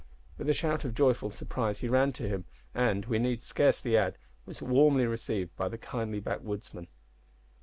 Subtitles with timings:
[0.39, 4.17] With a shout of joyful surprise he ran to him, and, we need scarcely add,
[4.47, 6.87] was warmly received by the kindly backwoodsman.